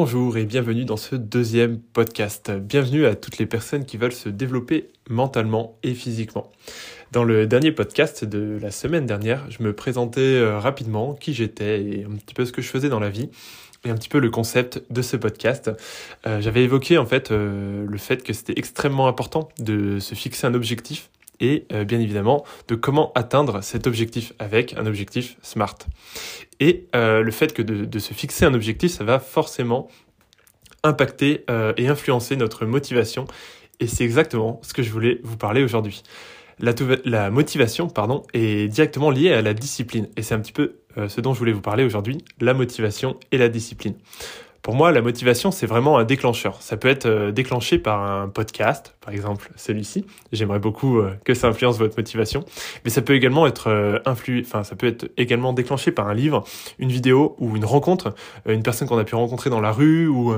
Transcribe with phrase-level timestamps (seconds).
[0.00, 2.52] Bonjour et bienvenue dans ce deuxième podcast.
[2.52, 6.52] Bienvenue à toutes les personnes qui veulent se développer mentalement et physiquement.
[7.10, 11.82] Dans le dernier podcast de la semaine dernière, je me présentais euh, rapidement qui j'étais
[11.82, 13.28] et un petit peu ce que je faisais dans la vie
[13.84, 15.68] et un petit peu le concept de ce podcast.
[16.28, 20.46] Euh, j'avais évoqué en fait euh, le fait que c'était extrêmement important de se fixer
[20.46, 21.10] un objectif
[21.40, 25.76] et euh, bien évidemment de comment atteindre cet objectif avec un objectif SMART.
[26.60, 29.88] Et euh, le fait que de, se fixer un objectif, ça va forcément
[30.82, 33.26] impacter euh, et influencer notre motivation.
[33.80, 36.02] Et c'est exactement ce que je voulais vous parler aujourd'hui.
[36.60, 40.08] La, motivation pardon, est directement liée à la discipline.
[40.16, 43.38] Et c'est un petit peu ce dont je voulais vous parler aujourd'hui, la motivation et
[43.38, 43.94] la discipline.
[44.68, 46.60] Pour moi, la motivation, c'est vraiment un déclencheur.
[46.60, 50.04] Ça peut être euh, déclenché par un podcast, par exemple celui-ci.
[50.30, 52.44] J'aimerais beaucoup euh, que ça influence votre motivation.
[52.84, 56.44] Mais ça peut également être euh, enfin, ça peut être également déclenché par un livre,
[56.78, 58.14] une vidéo ou une rencontre,
[58.46, 60.34] une personne qu'on a pu rencontrer dans la rue ou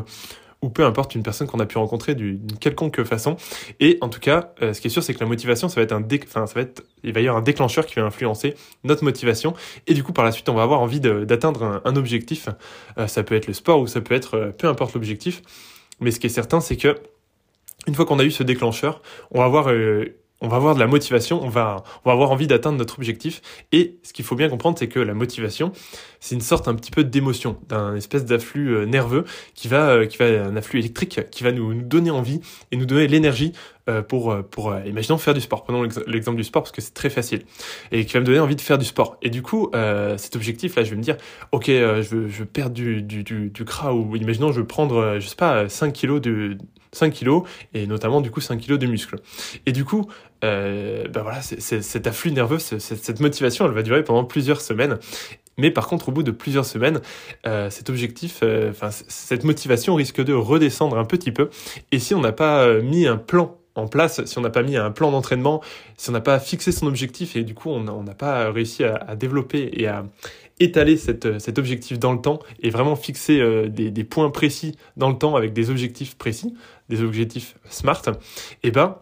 [0.63, 3.37] ou peu importe une personne qu'on a pu rencontrer d'une quelconque façon.
[3.81, 5.83] Et en tout cas, euh, ce qui est sûr, c'est que la motivation, ça va
[5.83, 6.21] être un dé...
[6.29, 9.55] ça va être, il va y avoir un déclencheur qui va influencer notre motivation.
[9.87, 12.49] Et du coup, par la suite, on va avoir envie d'atteindre un, objectif.
[12.99, 15.43] Euh, ça peut être le sport ou ça peut être euh, peu importe l'objectif.
[16.01, 16.97] Mais ce qui est certain, c'est que
[17.87, 19.69] une fois qu'on a eu ce déclencheur, on va avoir
[20.41, 23.43] on va avoir de la motivation, on va, on va avoir envie d'atteindre notre objectif.
[23.73, 25.73] Et ce qu'il faut bien comprendre, c'est que la motivation,
[26.19, 29.25] c'est une sorte un petit peu d'émotion, d'un espèce d'afflux euh, nerveux
[29.55, 32.41] qui va, euh, qui va, un afflux électrique qui va nous, nous donner envie
[32.73, 33.53] et nous donner l'énergie
[34.09, 35.65] pour, pour, imaginons faire du sport.
[35.65, 37.43] Prenons l'exemple du sport parce que c'est très facile
[37.93, 39.17] et qui va me donner envie de faire du sport.
[39.23, 41.17] Et du coup, euh, cet objectif-là, je vais me dire,
[41.53, 44.67] ok, euh, je veux, je veux perdre du, du, du, du ou imaginons, je veux
[44.67, 46.57] prendre, je sais pas, 5 kilos de
[46.93, 49.17] 5 kilos et notamment du coup 5 kilos de muscles.
[49.67, 50.09] Et du coup,
[50.45, 54.99] euh, ben voilà, c'est, cet afflux nerveux, cette motivation, elle va durer pendant plusieurs semaines.
[55.59, 57.01] Mais par contre, au bout de plusieurs semaines,
[57.47, 61.51] euh, cet objectif, euh, cette motivation risque de redescendre un petit peu.
[61.93, 64.63] Et si on n'a pas euh, mis un plan en place, si on n'a pas
[64.63, 65.63] mis un plan d'entraînement,
[65.97, 69.15] si on n'a pas fixé son objectif et du coup on n'a pas réussi à,
[69.17, 70.05] développer et à
[70.59, 75.17] étaler cet objectif dans le temps et vraiment fixer euh, des, points précis dans le
[75.17, 76.55] temps avec des objectifs précis,
[76.89, 78.03] des objectifs smart,
[78.63, 78.97] eh ben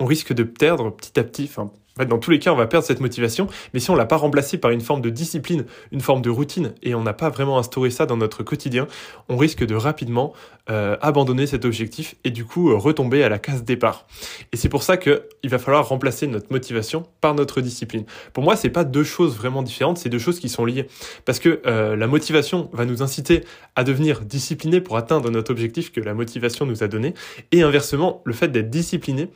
[0.00, 1.48] on risque de perdre petit à petit,
[1.96, 4.06] en fait, dans tous les cas, on va perdre cette motivation, mais si on l'a
[4.06, 7.28] pas remplacée par une forme de discipline, une forme de routine, et on n'a pas
[7.28, 8.86] vraiment instauré ça dans notre quotidien,
[9.28, 10.32] on risque de rapidement
[10.70, 14.06] euh, abandonner cet objectif et du coup euh, retomber à la case départ.
[14.52, 18.04] Et c'est pour ça que il va falloir remplacer notre motivation par notre discipline.
[18.32, 20.86] Pour moi, c'est pas deux choses vraiment différentes, c'est deux choses qui sont liées,
[21.26, 23.44] parce que euh, la motivation va nous inciter
[23.76, 27.12] à devenir discipliné pour atteindre notre objectif que la motivation nous a donné,
[27.50, 29.28] et inversement, le fait d'être discipliné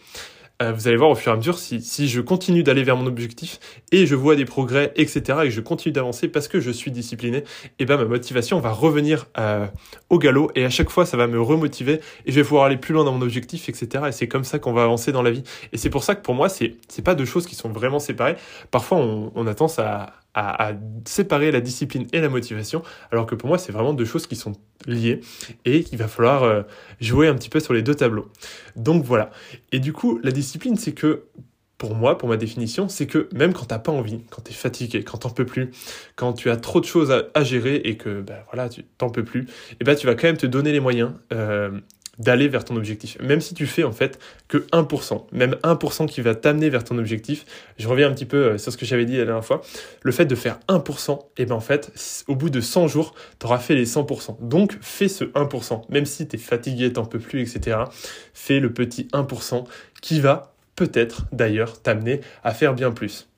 [0.62, 2.97] euh, vous allez voir au fur et à mesure si, si je continue d'aller vers
[2.97, 3.61] mon objectif
[3.93, 7.39] et je vois des progrès, etc., et je continue d'avancer parce que je suis discipliné,
[7.39, 7.44] et
[7.81, 9.67] eh ben ma motivation va revenir euh,
[10.09, 12.77] au galop et à chaque fois ça va me remotiver et je vais pouvoir aller
[12.77, 14.05] plus loin dans mon objectif, etc.
[14.09, 15.43] Et c'est comme ça qu'on va avancer dans la vie.
[15.72, 17.99] Et c'est pour ça que pour moi, c'est c'est pas deux choses qui sont vraiment
[17.99, 18.37] séparées.
[18.71, 19.78] Parfois, on, on a tendance
[20.36, 20.72] à,
[21.06, 24.36] séparer la discipline et la motivation, alors que pour moi, c'est vraiment deux choses qui
[24.36, 24.52] sont
[24.86, 25.20] liées
[25.64, 26.62] et qu'il va falloir euh,
[27.00, 28.28] jouer un petit peu sur les deux tableaux.
[28.76, 29.30] Donc voilà.
[29.72, 31.25] Et du coup, la discipline, c'est que
[31.78, 35.02] pour moi, pour ma définition, c'est que même quand t'as pas envie, quand t'es fatigué,
[35.04, 35.70] quand t'en peux plus,
[36.16, 39.10] quand tu as trop de choses à, à gérer et que ben voilà, tu t'en
[39.10, 41.78] peux plus, et eh ben tu vas quand même te donner les moyens euh,
[42.19, 43.19] d'aller vers ton objectif.
[43.21, 44.19] Même si tu fais en fait
[44.49, 47.44] que 1%, même 1% qui va t'amener vers ton objectif.
[47.78, 49.62] Je reviens un petit peu euh, sur ce que j'avais dit la dernière fois.
[50.03, 51.93] Le fait de faire 1%, et ben en fait,
[52.28, 54.37] au bout de 100 jours, tu auras fait les 100%.
[54.41, 57.78] Donc fais ce 1%, même si tu es fatigué, t'en peux plus, etc.
[58.34, 59.65] Fais le petit 1%
[60.00, 63.28] qui va peut-être d'ailleurs t'amener à faire bien plus.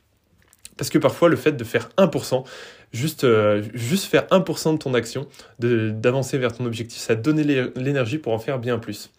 [0.77, 2.45] Parce que parfois, le fait de faire 1%,
[2.93, 5.27] juste, euh, juste faire 1% de ton action,
[5.59, 7.41] d'avancer vers ton objectif, ça te donne
[7.77, 9.11] l'énergie pour en faire bien plus.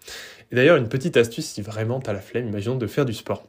[0.52, 3.14] Et d'ailleurs, une petite astuce, si vraiment tu as la flemme, imaginons de faire du
[3.14, 3.46] sport,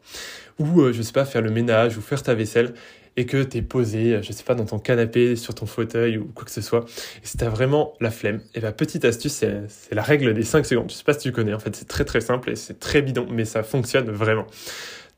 [0.58, 2.74] ou euh, je sais pas, faire le ménage, ou faire ta vaisselle,
[3.16, 6.18] et que tu es posé, euh, je sais pas, dans ton canapé, sur ton fauteuil,
[6.18, 6.84] ou quoi que ce soit,
[7.22, 10.42] et si tu as vraiment la flemme, et bah petite astuce, c'est la règle des
[10.42, 10.90] 5 secondes.
[10.90, 13.00] Je sais pas si tu connais, en fait, c'est très très simple, et c'est très
[13.00, 14.46] bidon, mais ça fonctionne vraiment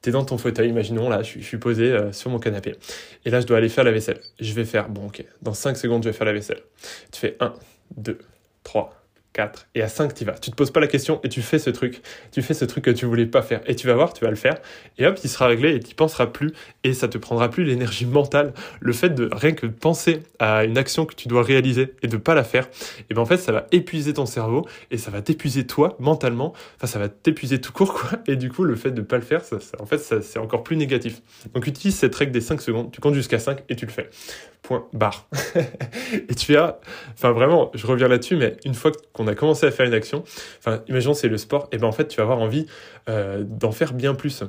[0.03, 2.75] t'es dans ton fauteuil, imaginons, là, je, suis posé euh, sur mon canapé.
[3.25, 4.21] Et là, je dois aller faire la vaisselle.
[4.41, 6.61] Je vais faire, bon, ok, dans 5 secondes, je vais faire la vaisselle.
[7.13, 7.55] Tu fais 1,
[7.97, 8.19] 2,
[8.65, 9.02] 3,
[9.33, 10.33] 4 et à 5 tu vas.
[10.33, 12.03] Tu te poses pas la question et tu fais ce truc.
[12.33, 14.31] Tu fais ce truc que tu voulais pas faire et tu vas voir, tu vas
[14.31, 14.57] le faire
[14.99, 16.53] et hop, il sera réglé et tu penseras plus
[16.85, 20.79] et ça te prendra plus l'énergie mentale, le fait de rien que penser à une
[20.79, 22.69] action que tu dois réaliser et de pas la faire.
[23.11, 26.53] Et ben en fait, ça va épuiser ton cerveau et ça va t'épuiser toi mentalement.
[26.77, 28.19] Enfin, ça va t'épuiser tout court quoi.
[28.27, 30.63] Et du coup, le fait de pas le faire, ça, en fait, ça, c'est encore
[30.63, 31.23] plus négatif.
[31.55, 34.11] Donc utilise cette règle des 5 secondes, tu comptes jusqu'à 5 et tu le fais.
[34.63, 35.27] Point barre.
[36.13, 36.79] et tu as
[37.13, 40.25] enfin vraiment, je reviens là-dessus mais une fois qu'on a commencé à faire une action,
[40.59, 42.67] enfin, imaginons c'est le sport, et ben en fait, tu vas avoir envie
[43.09, 44.45] euh, d'en faire bien plus.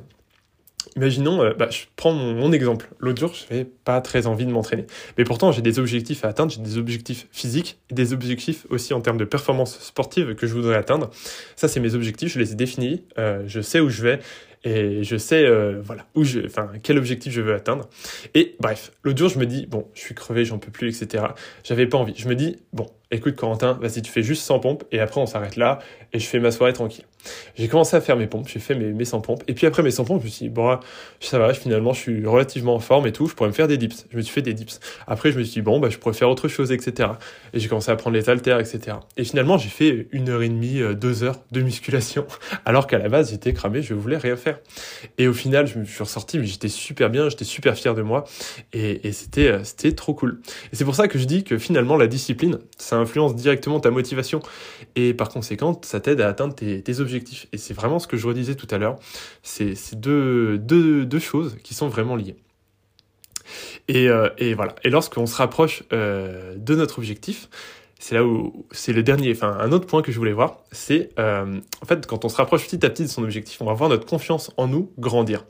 [0.95, 2.89] Imaginons, euh, bah, je prends mon, exemple.
[2.99, 4.85] L'autre jour, je n'avais pas très envie de m'entraîner.
[5.17, 8.93] Mais pourtant, j'ai des objectifs à atteindre, j'ai des objectifs physiques et des objectifs aussi
[8.93, 11.09] en termes de performance sportive que je voudrais atteindre.
[11.55, 14.19] Ça, c'est mes objectifs, je les ai définis, euh, je sais où je vais
[14.65, 15.45] et je sais
[15.81, 17.89] voilà où je enfin quel objectif je veux atteindre
[18.33, 21.25] et bref l'autre jour je me dis bon je suis crevé j'en peux plus etc
[21.65, 24.83] j'avais pas envie je me dis bon écoute Corentin, vas-y, tu fais juste 100 pompes
[24.91, 25.79] et après on s'arrête là
[26.11, 27.05] et je fais ma soirée tranquille.
[27.55, 29.81] J'ai commencé à faire mes pompes, j'ai fait mes, mes 100 pompes et puis après
[29.83, 30.77] mes 100 pompes, je me suis dit, bon,
[31.19, 33.77] ça va, finalement je suis relativement en forme et tout, je pourrais me faire des
[33.77, 34.05] dips.
[34.11, 34.79] Je me suis fait des dips.
[35.07, 37.09] Après je me suis dit, bon, bah, je pourrais faire autre chose, etc.
[37.53, 38.97] Et j'ai commencé à prendre les haltères, etc.
[39.17, 42.25] Et finalement j'ai fait une heure et demie, euh, deux heures de musculation
[42.65, 44.59] alors qu'à la base j'étais cramé, je voulais rien faire.
[45.17, 48.01] Et au final, je me suis ressorti, mais j'étais super bien, j'étais super fier de
[48.01, 48.25] moi
[48.73, 50.41] et, c'était, euh, c'était trop cool.
[50.71, 53.91] Et c'est pour ça que je dis que finalement la discipline, ça influence directement ta
[53.91, 54.41] motivation
[54.95, 57.47] et par conséquent, ça t'aide à atteindre tes, objectifs.
[57.53, 58.97] Et c'est vraiment ce que je redisais tout à l'heure.
[59.41, 62.35] C'est deux, deux, deux choses qui sont vraiment liées.
[63.87, 64.75] Et, euh, et, voilà.
[64.83, 67.49] Et lorsqu'on se rapproche euh, de notre objectif,
[68.03, 71.11] c'est là où c'est le dernier, enfin un autre point que je voulais voir, c'est
[71.19, 73.71] euh, en fait quand on se rapproche petit à petit de son objectif, on va
[73.71, 75.45] voir notre confiance en nous grandir.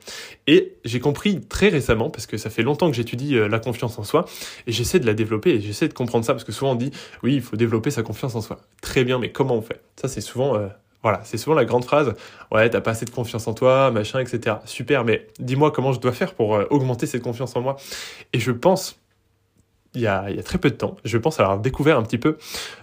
[0.45, 3.97] Et j'ai compris très récemment, parce que ça fait longtemps que j'étudie euh, la confiance
[3.97, 4.25] en soi,
[4.67, 6.91] et j'essaie de la développer, et j'essaie de comprendre ça, parce que souvent on dit,
[7.23, 8.59] oui, il faut développer sa confiance en soi.
[8.83, 9.81] Très bien, mais comment on fait?
[9.95, 10.55] Ça c'est souvent...
[10.55, 10.67] Euh,
[11.01, 12.13] voilà, c'est souvent la grande phrase.
[12.49, 14.57] Ouais, t'as pas assez de confiance en toi, machin, etc.
[14.63, 17.75] Super, mais dis-moi comment je dois faire pour augmenter cette confiance en moi.
[18.31, 19.02] Et je pense
[19.95, 22.37] il y, a, très peu de temps, je pense avoir découvert un petit peu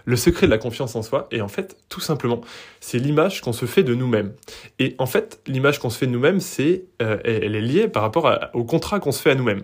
[0.05, 1.27] le secret de la confiance en soi.
[1.31, 2.41] Et en fait, tout simplement,
[2.79, 4.33] c'est l'image qu'on se fait de nous-mêmes.
[4.79, 8.03] Et en fait, l'image qu'on se fait de nous-mêmes, c'est, euh, elle est liée par
[8.03, 9.63] rapport au contrat qu'on se fait à nous-mêmes.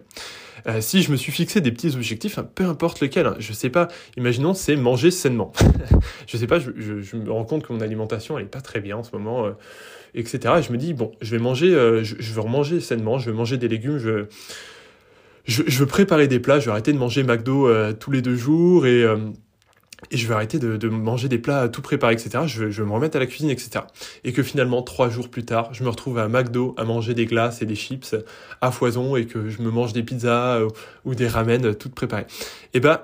[0.67, 3.53] Euh, si je me suis fixé des petits objectifs, hein, peu importe lequel, hein, je
[3.53, 5.53] sais pas, imaginons c'est manger sainement.
[6.27, 8.97] je sais pas, je, me rends compte que mon alimentation elle est pas très bien
[8.97, 9.51] en ce moment, euh,
[10.15, 10.55] etc.
[10.57, 13.37] Et je me dis bon, je vais manger, je, je, veux remanger sainement, je vais
[13.37, 14.25] manger des légumes, je
[15.47, 18.21] je, je, veux préparer des plats, je vais arrêter de manger McDo euh, tous les
[18.21, 19.17] deux jours et, euh,
[20.11, 22.43] et je vais arrêter de, de, manger des plats tout préparés, etc.
[22.45, 23.85] Je vais, je vais me remettre à la cuisine, etc.
[24.23, 27.25] Et que finalement, trois jours plus tard, je me retrouve à McDo à manger des
[27.25, 28.15] glaces et des chips
[28.61, 30.67] à foison et que je me mange des pizzas euh,
[31.05, 32.27] ou des ramen toutes préparées.
[32.73, 32.99] Et ben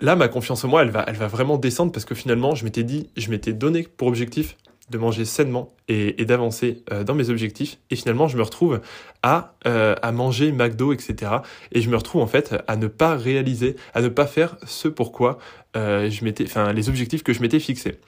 [0.00, 2.64] là, ma confiance en moi, elle va, elle va vraiment descendre parce que finalement, je
[2.64, 4.56] m'étais dit, je m'étais donné pour objectif
[4.90, 7.78] de manger sainement et, d'avancer euh, dans mes objectifs.
[7.90, 8.80] Et finalement, je me retrouve
[9.22, 11.32] à, euh, à manger McDo, etc.
[11.72, 14.88] Et je me retrouve en fait à ne pas réaliser, à ne pas faire ce
[14.88, 15.38] pourquoi
[15.76, 17.98] euh, je m'étais, enfin, les objectifs que je m'étais fixés.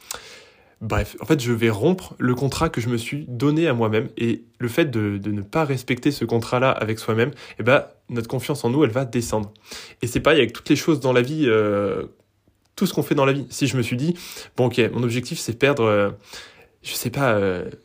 [0.80, 4.08] Bref, en fait, je vais rompre le contrat que je me suis donné à moi-même
[4.16, 8.28] et le fait de, de, ne pas respecter ce contrat-là avec soi-même, eh ben, notre
[8.28, 9.52] confiance en nous, elle va descendre.
[10.00, 12.04] Et c'est pareil avec toutes les choses dans la vie, euh,
[12.76, 13.46] tout ce qu'on fait dans la vie.
[13.50, 14.14] Si je me suis dit,
[14.56, 16.16] bon, ok, mon objectif, c'est perdre,
[16.82, 17.38] je sais pas,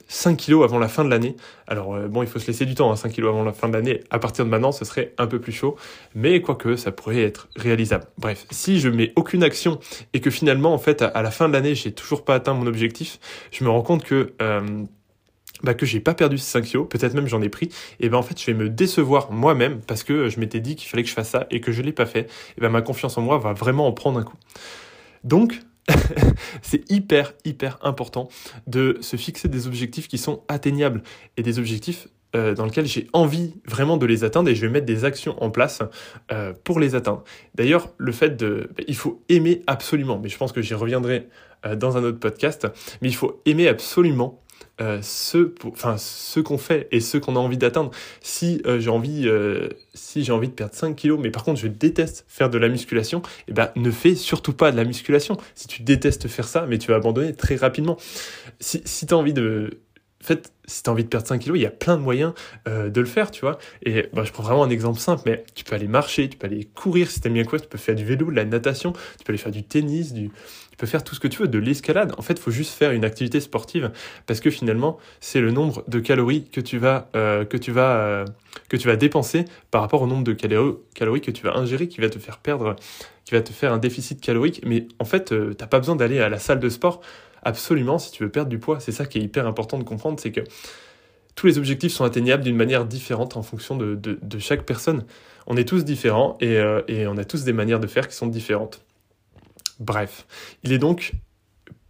[0.08, 1.36] 5 euh, kilos avant la fin de l'année.
[1.68, 3.68] Alors euh, bon, il faut se laisser du temps, hein, 5 kilos avant la fin
[3.68, 4.02] de l'année.
[4.10, 5.76] À partir de maintenant, ce serait un peu plus chaud,
[6.14, 8.06] mais quoique, ça pourrait être réalisable.
[8.18, 9.80] Bref, si je mets aucune action
[10.14, 12.68] et que finalement, en fait, à, la fin de l'année, j'ai toujours pas atteint mon
[12.68, 13.20] objectif,
[13.52, 14.84] je me rends compte que euh,
[15.64, 17.70] bah que j'ai pas perdu ces 5 kilos, peut-être même j'en ai pris,
[18.00, 20.90] et ben en fait je vais me décevoir moi-même parce que je m'étais dit qu'il
[20.90, 23.18] fallait que je fasse ça et que je l'ai pas fait, et ben ma confiance
[23.18, 24.38] en moi va vraiment en prendre un coup.
[25.24, 25.60] Donc
[26.62, 28.30] c'est hyper, hyper important
[28.68, 31.04] de se fixer des objectifs qui sont atteignables
[31.38, 34.72] et des objectifs euh, dans lesquels j'ai envie vraiment de les atteindre et je vais
[34.72, 35.82] mettre des actions en place
[36.32, 37.24] euh, pour les atteindre.
[37.54, 38.70] D'ailleurs, le fait de...
[38.76, 41.30] Bah, il faut aimer absolument, mais je pense que j'y reviendrai
[41.66, 42.68] euh, dans un autre podcast,
[43.02, 44.42] mais il faut aimer absolument
[44.82, 45.54] euh, ce,
[45.98, 47.92] ce qu'on fait et ce qu'on a envie d'atteindre.
[48.20, 51.68] Si euh, j'ai envie, euh, si envie de perdre 5 kilos, mais par contre je
[51.68, 55.38] déteste faire de la musculation, eh ben ne fais surtout pas de la musculation.
[55.56, 57.96] Si tu détestes faire ça, mais tu vas abandonner très rapidement.
[58.60, 59.80] Si, si tu as envie de
[60.26, 62.34] fait, si tu as envie de perdre 5 kilos, il y a plein de moyens
[62.68, 63.58] euh, de le faire, tu vois.
[63.84, 66.48] Et bah, je prends vraiment un exemple simple, mais tu peux aller marcher, tu peux
[66.48, 69.24] aller courir si t'aimes bien quoi, tu peux faire du vélo, de la natation, tu
[69.24, 70.32] peux aller faire du tennis, tu
[70.78, 72.14] peux faire tout ce que tu veux, de l'escalade.
[72.18, 73.92] En fait, il faut juste faire une activité sportive
[74.26, 78.88] parce que finalement, c'est le nombre de calories que tu vas, euh, euh, que tu
[78.88, 82.20] vas dépenser par rapport au nombre de calories que tu vas ingérer qui va te
[82.20, 82.76] faire perdre,
[83.26, 84.62] qui va te faire un déficit calorique.
[84.66, 87.02] Mais en fait, t'as pas besoin d'aller à la salle de sport
[87.46, 88.82] absolument si tu veux perdre du poids.
[88.82, 90.42] C'est ça qui est hyper important de comprendre, c'est que
[91.36, 95.06] tous les objectifs sont atteignables d'une manière différente en fonction de, chaque personne.
[95.48, 98.28] On est tous différents euh, et, on a tous des manières de faire qui sont
[98.28, 98.82] différentes.
[99.80, 100.26] Bref,
[100.64, 101.14] il est donc,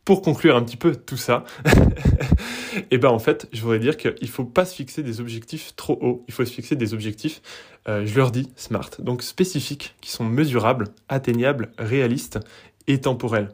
[0.03, 3.95] pour conclure un petit peu tout ça, et eh ben en fait, je voudrais dire
[3.95, 7.43] qu'il faut pas se fixer des objectifs trop hauts, il faut se fixer des objectifs,
[7.87, 12.39] euh, je leur dis smart, donc spécifiques, qui sont mesurables, atteignables, réalistes
[12.87, 13.49] et temporels.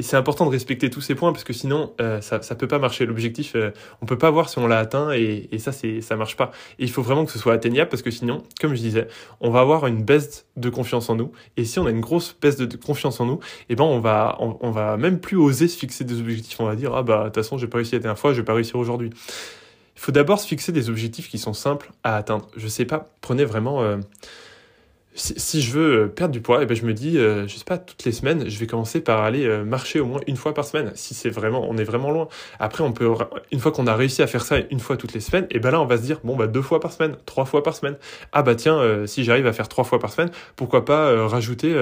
[0.00, 2.66] Et c'est important de respecter tous ces points parce que sinon, euh, ça ne peut
[2.66, 3.04] pas marcher.
[3.04, 6.16] L'objectif, euh, on peut pas voir si on l'a atteint et, et ça, c'est ça
[6.16, 6.52] marche pas.
[6.78, 9.08] Et il faut vraiment que ce soit atteignable parce que sinon, comme je disais,
[9.42, 11.32] on va avoir une baisse de confiance en nous.
[11.58, 14.38] Et si on a une grosse baisse de confiance en nous, eh ben on va,
[14.40, 16.58] on, va même plus oser se fixer des objectifs.
[16.60, 18.38] On va dire ah bah de toute façon, j'ai pas réussi la dernière fois, je
[18.38, 19.10] vais pas réussir aujourd'hui.
[19.96, 22.48] Il faut d'abord se fixer des objectifs qui sont simples à atteindre.
[22.56, 23.82] Je sais pas, prenez vraiment.
[23.82, 23.98] Euh,
[25.14, 27.56] si, je veux euh, perdre du poids, et eh ben je me dis, euh, je
[27.56, 30.36] sais pas, toutes les semaines, je vais commencer par aller euh, marcher au moins une
[30.36, 30.92] fois par semaine.
[30.94, 32.28] Si c'est vraiment, on est vraiment loin.
[32.60, 33.08] Après, on peut,
[33.50, 35.58] une fois qu'on a réussi à faire ça une fois toutes les semaines, et eh
[35.58, 37.74] ben là, on va se dire, bon bah deux fois par semaine, trois fois par
[37.74, 37.96] semaine.
[38.32, 41.74] Ah bah tiens, si j'arrive à faire trois fois par semaine, pourquoi pas rajouter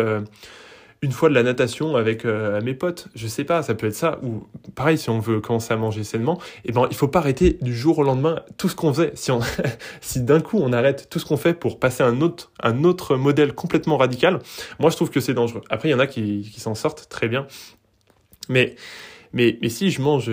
[1.02, 3.94] une fois de la natation avec euh, mes potes, je sais pas, ça peut être
[3.94, 4.18] ça.
[4.22, 7.58] Ou pareil, si on veut commencer à manger sainement, eh ben il faut pas arrêter
[7.62, 9.12] du jour au lendemain tout ce qu'on faisait.
[9.14, 9.40] Si on,
[10.00, 12.84] si d'un coup on arrête tout ce qu'on fait pour passer à un autre, un
[12.84, 14.40] autre modèle complètement radical,
[14.78, 15.62] moi je trouve que c'est dangereux.
[15.70, 17.46] Après il y en a qui, qui s'en sortent très bien,
[18.48, 18.74] mais
[19.32, 20.30] mais mais si je mange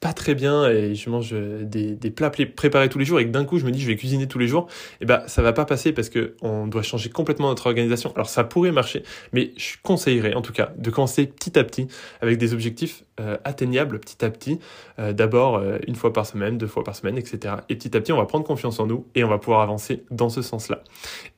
[0.00, 3.24] pas très bien et je mange euh, des, des, plats préparés tous les jours et
[3.24, 5.22] que d'un coup je me dis je vais cuisiner tous les jours, et eh ben
[5.26, 8.12] ça va pas passer parce que on doit changer complètement notre organisation.
[8.14, 9.02] Alors ça pourrait marcher,
[9.32, 11.88] mais je conseillerais en tout cas de commencer petit à petit
[12.20, 14.58] avec des objectifs euh, atteignables petit à petit.
[14.98, 17.56] Euh, d'abord une fois par semaine, deux fois par semaine, etc.
[17.68, 20.04] Et petit à petit on va prendre confiance en nous et on va pouvoir avancer
[20.10, 20.82] dans ce sens-là.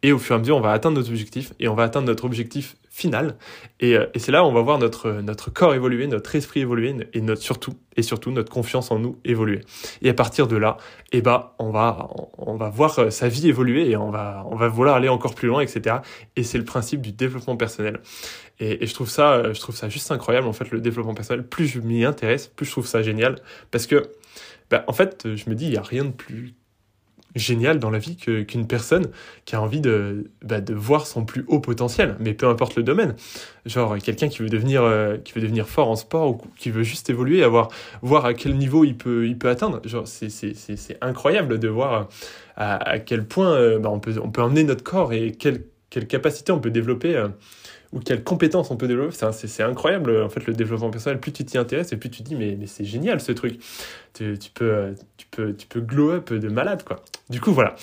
[0.02, 2.06] Et au fur et à mesure on va atteindre nos objectifs et on va atteindre
[2.06, 3.36] notre objectif final.
[3.78, 6.94] Et, et c'est là où on va voir notre, notre corps évoluer, notre esprit évoluer
[7.12, 9.60] et notre, surtout, et surtout notre confiance en nous évoluer.
[10.02, 10.76] Et à partir de là,
[11.12, 12.08] eh ben, on va,
[12.38, 15.48] va voir euh, sa vie évoluer et on va, on va vouloir aller encore plus
[15.48, 15.96] loin, etc.
[16.36, 18.00] Et c'est le principe du développement personnel.
[18.60, 21.46] Et, je trouve ça, euh, je trouve ça juste incroyable, en fait, le développement personnel.
[21.46, 23.36] Plus je m'y intéresse, plus je trouve ça génial.
[23.70, 24.10] Parce que,
[24.70, 26.54] ben, en fait, je me dis, il n'y a rien de plus
[27.34, 29.06] génial dans la vie qu'une personne
[29.44, 32.82] qui a envie de, bah, de voir son plus haut potentiel, mais peu importe le
[32.82, 33.14] domaine.
[33.66, 36.82] Genre quelqu'un qui veut devenir euh, qui veut devenir fort en sport ou qui veut
[36.82, 37.68] juste évoluer, avoir
[38.02, 39.80] voir à quel niveau il peut il peut atteindre.
[39.84, 42.08] Genre c'est c'est incroyable de voir
[42.56, 45.64] à, à quel point euh, bah, on peut on peut emmener notre corps et quelle
[45.88, 47.16] quelle capacité on peut développer.
[47.16, 47.28] Euh,
[47.92, 49.16] ou quelles compétences on peut développer.
[49.32, 51.18] C'est incroyable, en fait, le développement personnel.
[51.18, 53.60] Plus tu t'y intéresses et plus tu te dis, mais, c'est génial ce truc.
[54.14, 57.02] Tu, peux, tu, peux, tu peux glow up de malade, quoi.
[57.28, 57.74] Du coup, voilà.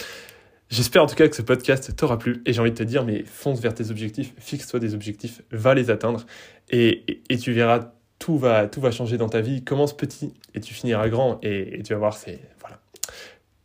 [0.70, 3.06] J'espère en tout cas que ce podcast t'aura plu et j'ai envie de te dire,
[3.06, 6.26] mais fonce vers tes objectifs, fixe-toi des objectifs, va les atteindre
[6.70, 9.64] et, et, tu verras, tout va, tout va changer dans ta vie.
[9.64, 12.40] Commence petit et tu finiras grand et, et tu vas voir, c'est.
[12.60, 12.80] Voilà.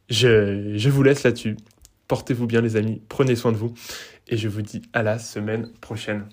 [0.09, 1.57] Je, je vous laisse là-dessus.
[2.13, 3.01] Portez-vous bien, les amis.
[3.09, 3.73] Prenez soin de vous
[4.29, 6.27] et je vous dis à la semaine prochaine.